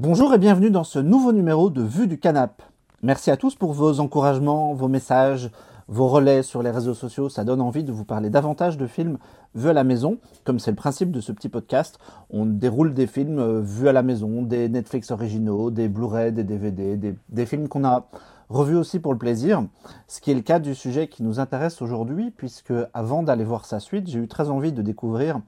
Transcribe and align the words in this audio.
Bonjour 0.00 0.32
et 0.32 0.38
bienvenue 0.38 0.70
dans 0.70 0.84
ce 0.84 1.00
nouveau 1.00 1.32
numéro 1.32 1.70
de 1.70 1.82
Vue 1.82 2.06
du 2.06 2.20
Canap. 2.20 2.62
Merci 3.02 3.32
à 3.32 3.36
tous 3.36 3.56
pour 3.56 3.72
vos 3.72 3.98
encouragements, 3.98 4.72
vos 4.72 4.86
messages, 4.86 5.50
vos 5.88 6.06
relais 6.06 6.44
sur 6.44 6.62
les 6.62 6.70
réseaux 6.70 6.94
sociaux. 6.94 7.28
Ça 7.28 7.42
donne 7.42 7.60
envie 7.60 7.82
de 7.82 7.90
vous 7.90 8.04
parler 8.04 8.30
davantage 8.30 8.78
de 8.78 8.86
films 8.86 9.18
vus 9.56 9.70
à 9.70 9.72
la 9.72 9.82
maison, 9.82 10.18
comme 10.44 10.60
c'est 10.60 10.70
le 10.70 10.76
principe 10.76 11.10
de 11.10 11.20
ce 11.20 11.32
petit 11.32 11.48
podcast. 11.48 11.98
On 12.30 12.46
déroule 12.46 12.94
des 12.94 13.08
films 13.08 13.40
euh, 13.40 13.60
vus 13.60 13.88
à 13.88 13.92
la 13.92 14.04
maison, 14.04 14.42
des 14.42 14.68
Netflix 14.68 15.10
originaux, 15.10 15.72
des 15.72 15.88
Blu-ray, 15.88 16.30
des 16.30 16.44
DVD, 16.44 16.96
des, 16.96 17.16
des 17.28 17.46
films 17.46 17.66
qu'on 17.66 17.84
a 17.84 18.06
revus 18.50 18.76
aussi 18.76 19.00
pour 19.00 19.12
le 19.12 19.18
plaisir. 19.18 19.64
Ce 20.06 20.20
qui 20.20 20.30
est 20.30 20.34
le 20.34 20.42
cas 20.42 20.60
du 20.60 20.76
sujet 20.76 21.08
qui 21.08 21.24
nous 21.24 21.40
intéresse 21.40 21.82
aujourd'hui, 21.82 22.30
puisque 22.30 22.72
avant 22.94 23.24
d'aller 23.24 23.42
voir 23.42 23.64
sa 23.64 23.80
suite, 23.80 24.06
j'ai 24.06 24.20
eu 24.20 24.28
très 24.28 24.48
envie 24.48 24.70
de 24.70 24.80
découvrir 24.80 25.40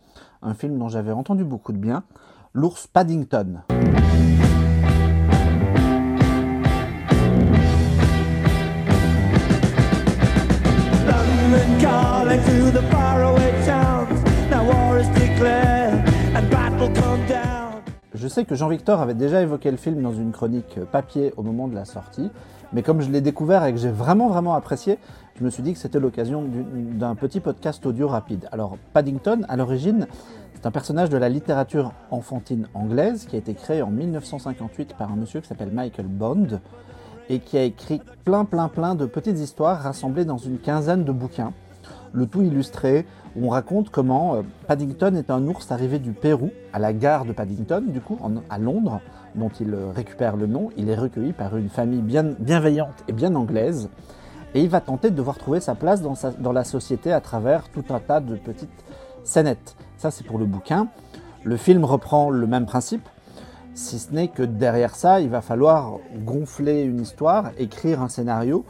un 0.43 0.55
film 0.55 0.77
dont 0.77 0.89
j'avais 0.89 1.13
entendu 1.13 1.45
beaucoup 1.45 1.73
de 1.73 1.79
bien, 1.79 2.03
L'ours 2.53 2.89
Paddington. 2.89 3.63
Je 18.15 18.29
sais 18.29 18.45
que 18.45 18.55
Jean-Victor 18.55 19.01
avait 19.01 19.15
déjà 19.15 19.43
évoqué 19.43 19.73
le 19.73 19.77
film 19.77 20.01
dans 20.01 20.13
une 20.13 20.31
chronique 20.31 20.79
papier 20.93 21.33
au 21.37 21.43
moment 21.43 21.67
de 21.67 21.75
la 21.75 21.85
sortie, 21.85 22.31
mais 22.73 22.83
comme 22.83 23.01
je 23.01 23.11
l'ai 23.11 23.21
découvert 23.21 23.65
et 23.65 23.73
que 23.73 23.81
j'ai 23.81 23.91
vraiment 23.91 24.29
vraiment 24.29 24.55
apprécié, 24.55 24.99
je 25.41 25.45
me 25.45 25.51
suis 25.51 25.65
dit 25.65 25.73
que 25.73 25.81
c'était 25.81 25.99
l'occasion 25.99 26.45
d'un 26.73 27.17
petit 27.17 27.41
podcast 27.41 27.85
audio 27.85 28.07
rapide. 28.07 28.49
Alors 28.53 28.77
Paddington, 28.93 29.45
à 29.49 29.57
l'origine, 29.57 30.07
c'est 30.55 30.67
un 30.67 30.71
personnage 30.71 31.11
de 31.11 31.17
la 31.17 31.29
littérature 31.29 31.93
enfantine 32.13 32.69
anglaise 32.75 33.27
qui 33.29 33.35
a 33.35 33.41
été 33.41 33.55
créé 33.55 33.83
en 33.83 33.91
1958 33.91 34.95
par 34.97 35.11
un 35.11 35.17
monsieur 35.17 35.41
qui 35.41 35.49
s'appelle 35.49 35.73
Michael 35.73 36.07
Bond 36.07 36.61
et 37.31 37.39
qui 37.39 37.57
a 37.57 37.63
écrit 37.63 38.03
plein 38.25 38.45
plein 38.45 38.69
plein 38.69 38.95
de 38.95 39.07
petites 39.07 39.39
histoires 39.39 39.81
rassemblées 39.81 40.27
dans 40.27 40.37
une 40.37 40.59
quinzaine 40.59 41.05
de 41.05 41.13
bouquins, 41.13 41.53
le 42.13 42.27
tout 42.27 42.43
illustré 42.43 43.07
où 43.37 43.47
on 43.47 43.49
raconte 43.51 43.91
comment 43.91 44.35
euh, 44.35 44.43
Paddington 44.67 45.15
est 45.15 45.31
un 45.31 45.47
ours 45.47 45.71
arrivé 45.71 45.99
du 45.99 46.13
Pérou 46.13 46.51
à 46.73 46.79
la 46.79 46.93
gare 46.93 47.25
de 47.25 47.33
Paddington, 47.33 47.85
du 47.87 48.01
coup, 48.01 48.19
à 48.51 48.59
Londres, 48.59 49.01
dont 49.37 49.51
il 49.61 49.73
euh, 49.73 49.93
récupère 49.95 50.37
le 50.37 50.49
nom. 50.49 50.71
Il 50.77 50.89
est 50.89 50.97
recueilli 50.97 51.33
par 51.33 51.57
une 51.57 51.69
famille 51.69 52.03
bien 52.03 52.35
bienveillante 52.39 53.05
et 53.07 53.13
bien 53.13 53.35
anglaise, 53.37 53.89
et 54.55 54.63
il 54.63 54.69
va 54.69 54.81
tenter 54.81 55.11
de 55.11 55.15
devoir 55.15 55.39
trouver 55.39 55.61
sa 55.61 55.77
place 55.77 56.03
dans, 56.03 56.15
dans 56.41 56.53
la 56.53 56.65
société 56.65 57.13
à 57.13 57.21
travers 57.21 57.69
tout 57.69 57.85
un 57.91 58.01
tas 58.01 58.21
de 58.21 58.35
petites 58.35 58.69
scénettes. 59.23 59.77
Ça, 59.97 60.11
c'est 60.11 60.25
pour 60.25 60.39
le 60.39 60.47
bouquin. 60.47 60.89
Le 61.45 61.57
film 61.57 61.85
reprend 61.85 62.31
le 62.31 62.47
même 62.47 62.67
principe, 62.67 63.09
si 63.75 63.99
ce 63.99 64.13
n'est 64.13 64.29
que 64.29 64.43
derrière 64.43 64.95
ça, 64.95 65.21
il 65.21 65.29
va 65.29 65.41
falloir 65.41 65.99
gonfler 66.25 66.83
une 66.83 67.01
histoire, 67.01 67.51
écrire 67.59 68.03
un 68.03 68.09
scénario, 68.09 68.65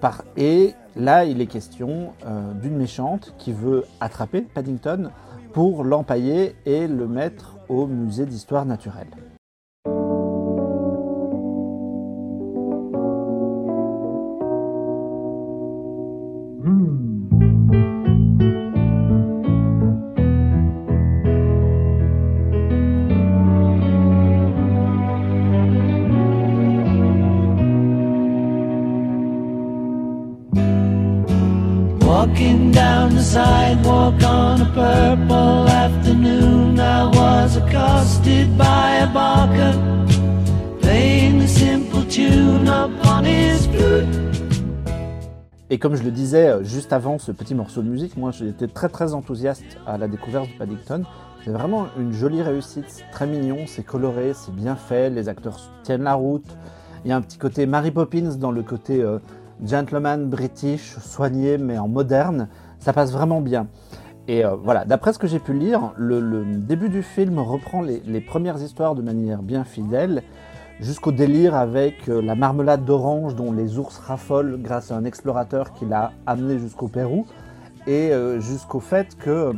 par... 0.00 0.24
et 0.36 0.74
là, 0.96 1.24
il 1.24 1.40
est 1.40 1.46
question 1.46 2.12
euh, 2.26 2.52
d'une 2.54 2.76
méchante 2.76 3.34
qui 3.38 3.52
veut 3.52 3.84
attraper 4.00 4.42
Paddington 4.42 5.10
pour 5.52 5.84
l'empailler 5.84 6.56
et 6.66 6.86
le 6.86 7.06
mettre 7.06 7.56
au 7.68 7.86
musée 7.86 8.26
d'histoire 8.26 8.66
naturelle. 8.66 9.08
Walking 32.06 32.70
down 32.70 33.14
the 33.14 33.22
sidewalk 33.22 34.22
on 34.22 34.60
a 34.60 34.70
purple 34.74 35.66
afternoon, 35.68 36.78
I 36.78 37.06
was 37.06 37.56
accosted 37.56 38.58
by 38.58 38.96
a 39.00 39.06
barker 39.06 39.72
playing 40.80 41.38
the 41.38 41.48
simple 41.48 42.04
tune 42.04 42.68
upon 42.68 43.24
his 43.24 43.66
flute. 43.68 44.24
Et 45.70 45.78
comme 45.78 45.96
je 45.96 46.02
le 46.02 46.10
disais 46.10 46.48
euh, 46.48 46.62
juste 46.62 46.92
avant 46.92 47.18
ce 47.18 47.32
petit 47.32 47.54
morceau 47.54 47.80
de 47.80 47.88
musique, 47.88 48.18
moi 48.18 48.32
été 48.38 48.68
très 48.68 48.90
très 48.90 49.14
enthousiaste 49.14 49.78
à 49.86 49.96
la 49.96 50.06
découverte 50.06 50.48
de 50.52 50.58
Paddington. 50.58 51.04
C'est 51.42 51.50
vraiment 51.50 51.86
une 51.98 52.12
jolie 52.12 52.42
réussite, 52.42 52.84
c'est 52.88 53.10
très 53.12 53.26
mignon, 53.26 53.64
c'est 53.66 53.82
coloré, 53.82 54.32
c'est 54.34 54.54
bien 54.54 54.76
fait, 54.76 55.08
les 55.08 55.30
acteurs 55.30 55.58
tiennent 55.82 56.04
la 56.04 56.14
route. 56.14 56.44
Il 57.04 57.08
y 57.08 57.12
a 57.12 57.16
un 57.16 57.22
petit 57.22 57.38
côté 57.38 57.64
Mary 57.66 57.90
Poppins 57.90 58.36
dans 58.38 58.50
le 58.50 58.62
côté 58.62 59.02
euh, 59.02 59.18
gentleman 59.64 60.28
british, 60.28 60.96
soigné 60.98 61.58
mais 61.58 61.78
en 61.78 61.88
moderne. 61.88 62.48
Ça 62.78 62.92
passe 62.92 63.12
vraiment 63.12 63.40
bien. 63.40 63.68
Et 64.26 64.44
euh, 64.44 64.54
voilà, 64.54 64.84
d'après 64.84 65.12
ce 65.12 65.18
que 65.18 65.26
j'ai 65.26 65.38
pu 65.38 65.52
lire, 65.52 65.92
le, 65.96 66.44
début 66.44 66.88
du 66.88 67.02
film 67.02 67.38
reprend 67.38 67.82
les, 67.82 68.20
premières 68.20 68.60
histoires 68.62 68.94
de 68.94 69.02
manière 69.02 69.42
bien 69.42 69.64
fidèle, 69.64 70.22
jusqu'au 70.80 71.12
délire 71.12 71.54
avec 71.54 72.08
euh, 72.08 72.22
la 72.22 72.34
marmelade 72.34 72.84
d'orange 72.84 73.34
dont 73.34 73.52
les 73.52 73.78
ours 73.78 73.98
raffolent 73.98 74.58
grâce 74.60 74.90
à 74.90 74.96
un 74.96 75.04
explorateur 75.04 75.72
qui 75.74 75.84
l'a 75.84 76.12
amené 76.26 76.58
jusqu'au 76.58 76.88
Pérou, 76.88 77.26
et 77.86 78.12
euh, 78.12 78.40
jusqu'au 78.40 78.80
fait 78.80 79.14
que 79.18 79.52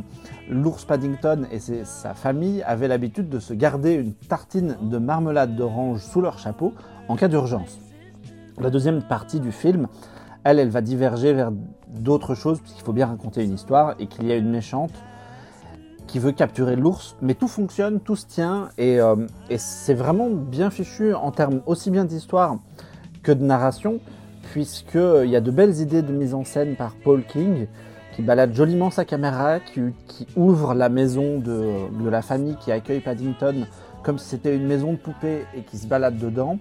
l'ours 0.49 0.83
Paddington 0.83 1.47
et 1.49 1.59
sa 1.59 2.13
famille 2.13 2.61
avaient 2.63 2.89
l'habitude 2.89 3.29
de 3.29 3.39
se 3.39 3.53
garder 3.53 3.93
une 3.93 4.13
tartine 4.13 4.75
de 4.81 4.97
marmelade 4.97 5.55
d'orange 5.55 6.01
sous 6.01 6.19
leur 6.19 6.37
chapeau 6.39 6.73
en 7.07 7.15
cas 7.15 7.29
d'urgence. 7.29 7.79
La 8.59 8.71
deuxième 8.71 9.03
partie 9.03 9.39
du 9.39 9.51
film, 9.51 9.87
elle, 10.43 10.57
elle 10.57 10.69
va 10.69 10.81
diverger 10.81 11.31
vers 11.33 11.51
d'autres 11.87 12.33
choses, 12.33 12.59
puisqu'il 12.59 12.83
faut 12.83 12.93
bien 12.93 13.05
raconter 13.05 13.43
une 13.43 13.53
histoire, 13.53 13.95
et 13.99 14.07
qu'il 14.07 14.25
y 14.25 14.31
a 14.31 14.35
une 14.35 14.49
méchante 14.49 14.93
qui 16.07 16.17
veut 16.17 16.31
capturer 16.31 16.75
l'ours, 16.75 17.15
mais 17.21 17.35
tout 17.35 17.47
fonctionne, 17.47 17.99
tout 17.99 18.15
se 18.15 18.25
tient, 18.25 18.69
et, 18.77 18.99
euh, 18.99 19.15
c'est 19.57 19.93
vraiment 19.93 20.29
bien 20.29 20.71
fichu 20.71 21.13
en 21.13 21.31
termes 21.31 21.61
aussi 21.67 21.91
bien 21.91 22.05
d'histoire 22.05 22.57
que 23.21 23.31
de 23.31 23.43
narration, 23.43 23.99
puisqu'il 24.51 25.29
y 25.29 25.35
a 25.35 25.41
de 25.41 25.51
belles 25.51 25.79
idées 25.79 26.01
de 26.01 26.13
mise 26.13 26.33
en 26.33 26.43
scène 26.43 26.75
par 26.75 26.95
Paul 27.03 27.23
King, 27.25 27.67
qui 28.15 28.23
balade 28.23 28.55
joliment 28.55 28.89
sa 28.89 29.05
caméra, 29.05 29.59
qui, 29.59 29.81
ouvre 30.35 30.73
la 30.73 30.89
maison 30.89 31.37
de, 31.37 32.03
de 32.03 32.09
la 32.09 32.23
famille 32.23 32.55
qui 32.55 32.71
accueille 32.71 33.01
Paddington 33.01 33.67
comme 34.01 34.17
si 34.17 34.29
c'était 34.29 34.55
une 34.55 34.65
maison 34.65 34.93
de 34.93 34.97
poupée 34.97 35.45
et 35.55 35.61
qui 35.61 35.77
se 35.77 35.85
balade 35.85 36.17
dedans. 36.17 36.57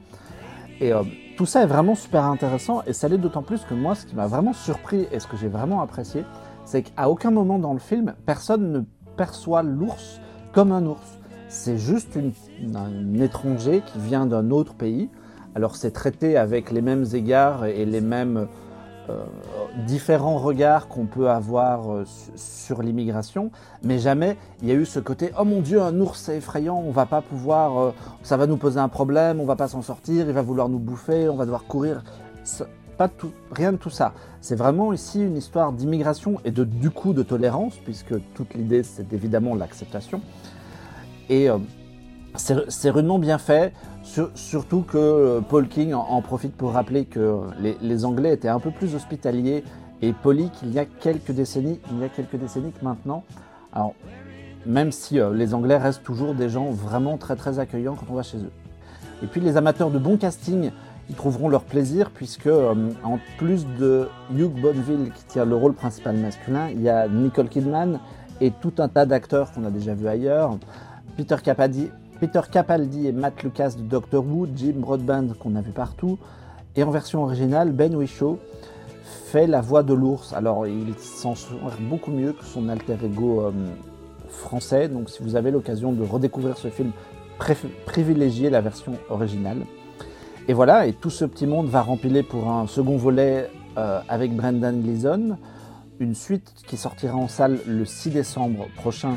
Et 0.80 0.92
euh, 0.92 1.02
tout 1.36 1.46
ça 1.46 1.62
est 1.62 1.66
vraiment 1.66 1.94
super 1.94 2.24
intéressant 2.24 2.82
et 2.86 2.94
ça 2.94 3.08
l'est 3.08 3.18
d'autant 3.18 3.42
plus 3.42 3.60
que 3.64 3.74
moi, 3.74 3.94
ce 3.94 4.06
qui 4.06 4.16
m'a 4.16 4.26
vraiment 4.26 4.54
surpris 4.54 5.06
et 5.12 5.20
ce 5.20 5.26
que 5.26 5.36
j'ai 5.36 5.48
vraiment 5.48 5.82
apprécié, 5.82 6.24
c'est 6.64 6.82
qu'à 6.82 7.10
aucun 7.10 7.30
moment 7.30 7.58
dans 7.58 7.74
le 7.74 7.78
film, 7.78 8.14
personne 8.24 8.72
ne 8.72 8.80
perçoit 9.16 9.62
l'ours 9.62 10.20
comme 10.52 10.72
un 10.72 10.84
ours. 10.86 11.18
C'est 11.48 11.76
juste 11.76 12.18
un 12.74 13.20
étranger 13.20 13.82
qui 13.84 13.98
vient 13.98 14.24
d'un 14.24 14.50
autre 14.50 14.74
pays. 14.74 15.10
Alors 15.54 15.76
c'est 15.76 15.90
traité 15.90 16.38
avec 16.38 16.70
les 16.70 16.80
mêmes 16.80 17.04
égards 17.12 17.66
et 17.66 17.84
les 17.84 18.00
mêmes 18.00 18.48
différents 19.86 20.38
regards 20.38 20.88
qu'on 20.88 21.06
peut 21.06 21.28
avoir 21.30 21.92
euh, 21.92 22.04
su- 22.04 22.30
sur 22.36 22.82
l'immigration, 22.82 23.50
mais 23.82 23.98
jamais 23.98 24.36
il 24.62 24.68
y 24.68 24.70
a 24.70 24.74
eu 24.74 24.84
ce 24.86 24.98
côté 25.00 25.32
oh 25.38 25.44
mon 25.44 25.60
dieu 25.60 25.80
un 25.82 25.98
ours 26.00 26.20
c'est 26.20 26.38
effrayant, 26.38 26.76
on 26.84 26.90
va 26.90 27.06
pas 27.06 27.20
pouvoir, 27.22 27.78
euh, 27.78 27.92
ça 28.22 28.36
va 28.36 28.46
nous 28.46 28.56
poser 28.56 28.80
un 28.80 28.88
problème, 28.88 29.40
on 29.40 29.44
va 29.44 29.56
pas 29.56 29.68
s'en 29.68 29.82
sortir, 29.82 30.26
il 30.26 30.32
va 30.32 30.42
vouloir 30.42 30.68
nous 30.68 30.78
bouffer, 30.78 31.28
on 31.28 31.36
va 31.36 31.44
devoir 31.44 31.64
courir. 31.64 32.02
Pas 32.96 33.08
tout, 33.08 33.32
rien 33.52 33.72
de 33.72 33.76
tout 33.76 33.90
ça. 33.90 34.14
C'est 34.40 34.56
vraiment 34.56 34.94
ici 34.94 35.20
une 35.22 35.36
histoire 35.36 35.70
d'immigration 35.72 36.38
et 36.46 36.50
de 36.50 36.64
du 36.64 36.88
coup 36.90 37.12
de 37.12 37.22
tolérance, 37.22 37.76
puisque 37.76 38.14
toute 38.34 38.54
l'idée 38.54 38.82
c'est 38.82 39.12
évidemment 39.12 39.54
l'acceptation. 39.54 40.22
Et 41.28 41.50
euh, 41.50 41.58
c'est 42.36 42.90
rudement 42.90 43.18
bien 43.18 43.38
fait, 43.38 43.72
sur- 44.02 44.30
surtout 44.34 44.82
que 44.82 44.98
euh, 44.98 45.40
Paul 45.40 45.68
King 45.68 45.94
en, 45.94 46.20
profite 46.22 46.54
pour 46.54 46.72
rappeler 46.72 47.04
que 47.04 47.40
les, 47.60 48.04
Anglais 48.04 48.32
étaient 48.32 48.48
un 48.48 48.60
peu 48.60 48.70
plus 48.70 48.94
hospitaliers 48.94 49.64
et 50.02 50.12
polis 50.12 50.50
qu'il 50.50 50.72
y 50.72 50.78
a 50.78 50.84
quelques 50.84 51.32
décennies, 51.32 51.80
il 51.90 51.98
y 52.00 52.04
a 52.04 52.08
quelques 52.08 52.36
décennies 52.36 52.72
que 52.72 52.84
maintenant. 52.84 53.24
Alors, 53.72 53.94
même 54.64 54.92
si 54.92 55.18
euh, 55.18 55.32
les 55.32 55.54
Anglais 55.54 55.76
restent 55.76 56.02
toujours 56.02 56.34
des 56.34 56.48
gens 56.48 56.70
vraiment 56.70 57.16
très 57.16 57.36
très 57.36 57.58
accueillants 57.58 57.94
quand 57.94 58.06
on 58.10 58.14
va 58.14 58.22
chez 58.22 58.38
eux. 58.38 58.52
Et 59.22 59.26
puis 59.26 59.40
les 59.40 59.56
amateurs 59.56 59.90
de 59.90 59.98
bon 59.98 60.16
casting, 60.16 60.70
ils 61.08 61.14
trouveront 61.14 61.48
leur 61.48 61.62
plaisir 61.62 62.10
puisque 62.10 62.48
euh, 62.48 62.74
en 63.04 63.18
plus 63.38 63.66
de 63.78 64.08
Hugh 64.34 64.60
Bonneville 64.60 65.12
qui 65.14 65.24
tient 65.24 65.44
le 65.44 65.56
rôle 65.56 65.74
principal 65.74 66.16
masculin, 66.16 66.68
il 66.70 66.82
y 66.82 66.88
a 66.88 67.08
Nicole 67.08 67.48
Kidman 67.48 68.00
et 68.40 68.50
tout 68.50 68.74
un 68.78 68.88
tas 68.88 69.06
d'acteurs 69.06 69.52
qu'on 69.52 69.64
a 69.64 69.70
déjà 69.70 69.94
vus 69.94 70.08
ailleurs. 70.08 70.58
Peter 71.16 71.36
Capaldi, 71.42 71.90
Peter 72.20 72.40
Capaldi 72.50 73.06
et 73.06 73.12
Matt 73.12 73.42
Lucas 73.42 73.74
de 73.76 73.82
Doctor 73.82 74.24
Who, 74.24 74.46
Jim 74.54 74.74
Broadbent 74.76 75.34
qu'on 75.38 75.54
a 75.54 75.60
vu 75.60 75.72
partout, 75.72 76.18
et 76.74 76.82
en 76.82 76.90
version 76.90 77.22
originale, 77.22 77.72
Ben 77.72 77.94
Whishaw 77.94 78.38
fait 79.02 79.46
la 79.46 79.60
voix 79.60 79.82
de 79.82 79.92
l'ours. 79.92 80.32
Alors 80.32 80.66
il 80.66 80.94
s'en 80.98 81.34
sort 81.34 81.58
beaucoup 81.80 82.10
mieux 82.10 82.32
que 82.32 82.44
son 82.44 82.68
alter 82.68 82.96
ego 83.04 83.42
euh, 83.42 83.50
français, 84.28 84.88
donc 84.88 85.10
si 85.10 85.22
vous 85.22 85.36
avez 85.36 85.50
l'occasion 85.50 85.92
de 85.92 86.02
redécouvrir 86.02 86.56
ce 86.56 86.68
film 86.68 86.92
privilégier 87.84 88.48
la 88.48 88.62
version 88.62 88.94
originale. 89.10 89.58
Et 90.48 90.54
voilà, 90.54 90.86
et 90.86 90.94
tout 90.94 91.10
ce 91.10 91.24
petit 91.24 91.46
monde 91.46 91.66
va 91.66 91.82
rempiler 91.82 92.22
pour 92.22 92.48
un 92.48 92.66
second 92.66 92.96
volet 92.96 93.50
euh, 93.76 94.00
avec 94.08 94.34
Brendan 94.34 94.80
Gleeson, 94.80 95.36
une 95.98 96.14
suite 96.14 96.54
qui 96.66 96.76
sortira 96.76 97.16
en 97.16 97.28
salle 97.28 97.58
le 97.66 97.84
6 97.84 98.10
décembre 98.10 98.68
prochain. 98.76 99.16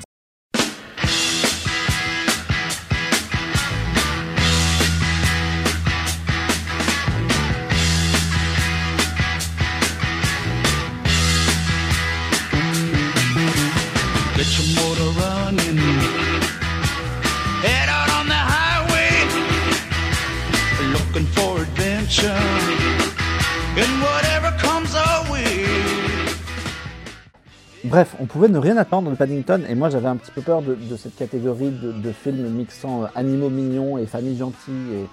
Bref, 27.83 28.15
on 28.21 28.27
pouvait 28.27 28.47
ne 28.47 28.57
rien 28.57 28.77
attendre 28.77 29.11
de 29.11 29.15
Paddington, 29.17 29.61
et 29.67 29.75
moi 29.75 29.89
j'avais 29.89 30.07
un 30.07 30.15
petit 30.15 30.31
peu 30.31 30.41
peur 30.41 30.61
de, 30.61 30.77
cette 30.95 31.17
catégorie 31.17 31.71
de, 31.71 32.11
films 32.13 32.47
mixant 32.47 33.03
euh, 33.03 33.07
animaux 33.15 33.49
mignons 33.49 33.97
et 33.97 34.05
familles 34.05 34.37
gentilles, 34.37 34.93
et 34.93 35.03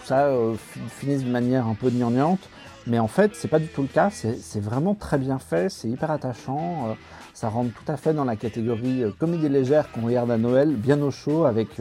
tout 0.00 0.06
ça 0.06 0.26
euh, 0.26 0.52
finisse 0.98 1.24
de 1.24 1.30
manière 1.30 1.66
un 1.66 1.74
peu 1.74 1.88
gnangnante. 1.88 2.40
Mais 2.86 2.98
en 2.98 3.08
fait, 3.08 3.32
c'est 3.34 3.48
pas 3.48 3.58
du 3.58 3.66
tout 3.68 3.82
le 3.82 3.88
cas, 3.88 4.10
c'est 4.10 4.60
vraiment 4.60 4.94
très 4.94 5.18
bien 5.18 5.38
fait, 5.38 5.68
c'est 5.70 5.88
hyper 5.88 6.10
attachant, 6.10 6.88
euh, 6.88 6.94
ça 7.34 7.48
rentre 7.48 7.72
tout 7.72 7.90
à 7.90 7.96
fait 7.96 8.14
dans 8.14 8.24
la 8.24 8.36
catégorie 8.36 9.02
comédie 9.18 9.48
légère 9.48 9.90
qu'on 9.90 10.02
regarde 10.02 10.30
à 10.30 10.38
Noël, 10.38 10.70
bien 10.70 11.02
au 11.02 11.10
chaud, 11.10 11.44
avec 11.44 11.80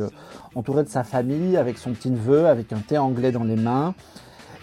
entouré 0.56 0.84
de 0.84 0.90
sa 0.90 1.04
famille, 1.04 1.58
avec 1.58 1.78
son 1.78 1.92
petit 1.92 2.10
neveu, 2.10 2.48
avec 2.48 2.74
un 2.74 2.80
thé 2.80 2.98
anglais 2.98 3.32
dans 3.32 3.44
les 3.44 3.56
mains. 3.56 3.94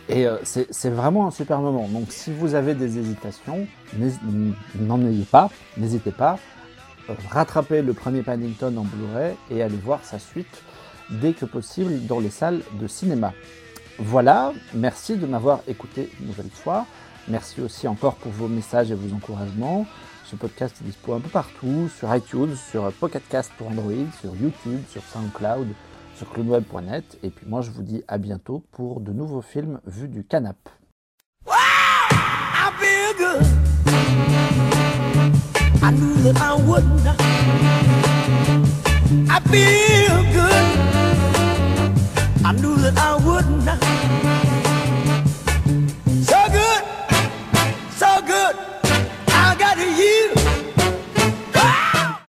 Et 0.09 0.27
euh, 0.27 0.37
c'est 0.45 0.91
vraiment 0.91 1.27
un 1.27 1.31
super 1.31 1.61
moment. 1.61 1.89
Donc 1.89 2.07
si 2.11 2.33
vous 2.33 2.55
avez 2.55 2.75
des 2.75 2.99
hésitations, 2.99 3.67
n'en 4.79 5.01
ayez 5.07 5.25
pas, 5.25 5.49
n'hésitez 5.77 6.11
pas. 6.11 6.39
Euh, 7.09 7.15
rattrapez 7.31 7.83
le 7.83 7.93
premier 7.93 8.23
Paddington 8.23 8.77
en 8.77 8.83
Blu-ray 8.83 9.35
et 9.51 9.63
allez 9.63 9.77
voir 9.77 10.05
sa 10.05 10.19
suite 10.19 10.63
dès 11.11 11.33
que 11.33 11.45
possible 11.45 12.07
dans 12.07 12.21
les 12.21 12.31
salles 12.31 12.61
de 12.81 12.87
cinéma. 12.87 13.33
Voilà, 14.05 14.53
merci 14.75 15.17
de 15.17 15.27
m'avoir 15.27 15.61
écouté 15.69 16.11
une 16.19 16.27
nouvelle 16.27 16.51
fois. 16.51 16.87
Merci 17.29 17.61
aussi 17.61 17.87
encore 17.87 18.17
pour 18.17 18.33
vos 18.33 18.49
messages 18.49 18.91
et 18.91 18.97
vos 18.97 19.15
encouragements. 19.15 19.87
Ce 20.25 20.35
podcast 20.35 20.75
est 20.81 20.85
dispo 20.85 21.15
un 21.15 21.21
peu 21.21 21.29
partout, 21.29 21.89
sur 21.97 22.13
iTunes, 22.13 22.57
sur 22.57 22.93
Pocket 22.95 23.23
Cast 23.29 23.53
pour 23.53 23.69
Android, 23.69 23.93
sur 24.21 24.35
YouTube, 24.35 24.81
sur 24.91 25.05
SoundCloud, 25.05 25.69
sur 26.17 26.29
clownweb.net. 26.31 27.17
Et 27.23 27.31
puis 27.31 27.47
moi, 27.47 27.61
je 27.61 27.71
vous 27.71 27.83
dis 27.83 28.03
à 28.09 28.19
bientôt 28.19 28.65
pour 28.73 29.01
de 29.01 29.13
nouveaux 29.13 29.41
films 29.41 29.81
vus 29.87 30.09
du 30.09 30.25
canap. 30.25 30.57